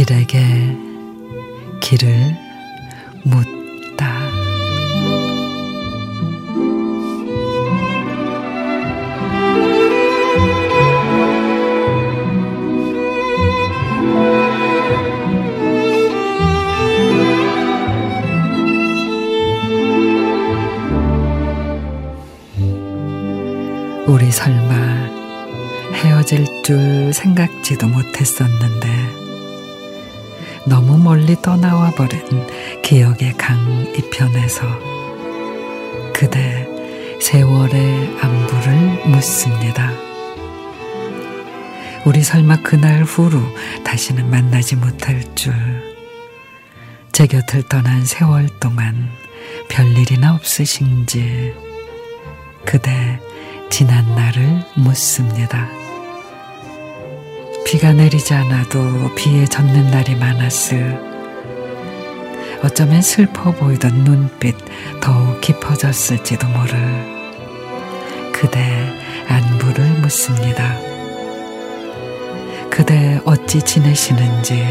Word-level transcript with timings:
길에게 0.00 0.38
길을 1.80 2.34
묻다. 3.24 4.29
우리 24.10 24.28
설마 24.32 24.74
헤어질 25.92 26.64
줄 26.64 27.12
생각지도 27.14 27.86
못했었는데 27.86 28.88
너무 30.66 30.98
멀리 30.98 31.40
떠나와 31.40 31.92
버린 31.92 32.20
기억의 32.82 33.34
강 33.34 33.56
이편에서 33.96 34.66
그대 36.12 36.66
세월의 37.20 38.18
안부를 38.20 39.06
묻습니다. 39.06 39.92
우리 42.04 42.24
설마 42.24 42.62
그날 42.64 43.04
후로 43.04 43.40
다시는 43.84 44.28
만나지 44.28 44.74
못할 44.74 45.22
줄. 45.36 45.54
제 47.12 47.28
곁을 47.28 47.62
떠난 47.68 48.04
세월 48.04 48.48
동안 48.58 49.08
별일이나 49.68 50.34
없으신지 50.34 51.54
그대 52.64 53.20
지난 53.70 54.04
날을 54.16 54.64
묻습니다. 54.74 55.68
비가 57.64 57.92
내리지 57.92 58.34
않아도 58.34 59.14
비에 59.14 59.44
젖는 59.46 59.92
날이 59.92 60.16
많았을 60.16 60.98
어쩌면 62.64 63.00
슬퍼 63.00 63.52
보이던 63.52 64.04
눈빛 64.04 64.56
더욱 65.00 65.40
깊어졌을지도 65.40 66.48
모를 66.48 66.72
그대 68.32 68.60
안부를 69.28 70.00
묻습니다. 70.00 70.76
그대 72.70 73.20
어찌 73.24 73.62
지내시는지 73.62 74.64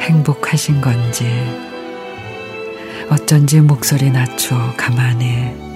행복하신 0.00 0.80
건지 0.80 1.26
어쩐지 3.10 3.60
목소리 3.60 4.10
낮춰 4.10 4.72
가만히 4.78 5.71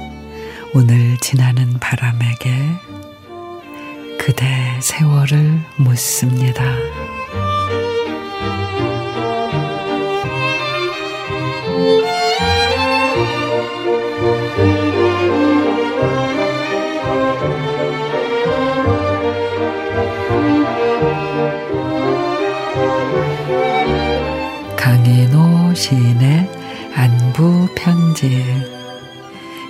오늘 0.78 1.16
지나는 1.22 1.78
바람에게 1.80 2.50
그대 4.18 4.44
세월을 4.82 5.58
묻습니다. 5.78 6.62
강인호 24.76 25.72
시인의 25.72 26.50
안부 26.94 27.66
편지 27.74 28.75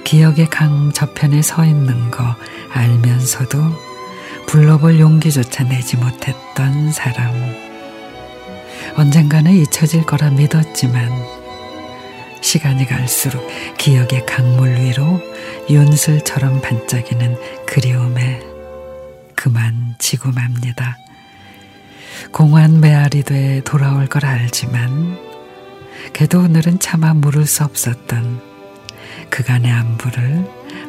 기억의 0.06 0.46
강 0.50 0.92
저편에 0.92 1.42
서 1.42 1.64
있는 1.64 2.12
거 2.12 2.36
알면서도 2.70 3.58
불러볼 4.46 5.00
용기조차 5.00 5.64
내지 5.64 5.96
못했던 5.96 6.92
사람 6.92 7.34
언젠가는 8.94 9.50
잊혀질 9.50 10.06
거라 10.06 10.30
믿었지만 10.30 11.10
시간이 12.40 12.86
갈수록 12.86 13.44
기억의 13.78 14.26
강물 14.26 14.76
위로 14.76 15.20
윤슬처럼 15.68 16.60
반짝이는 16.60 17.66
그리움에 17.66 18.42
그만 19.34 19.96
지고 19.98 20.30
맙니다. 20.30 20.96
공허한 22.30 22.78
메아리 22.80 23.24
돼 23.24 23.60
돌아올 23.64 24.06
걸 24.06 24.24
알지만 24.24 25.18
걔도 26.12 26.42
오늘은 26.42 26.78
차마 26.78 27.12
물을 27.12 27.44
수 27.44 27.64
없었던 27.64 28.45
그간의 29.30 29.70
안부를 29.70 30.44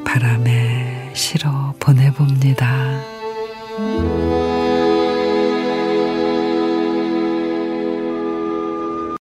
바람에 0.05 1.11
실어 1.13 1.73
보내봅니다. 1.79 3.01